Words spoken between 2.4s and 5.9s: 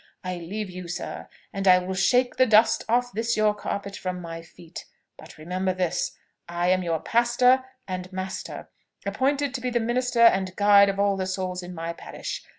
dust off this your carpet from off my feet. But remember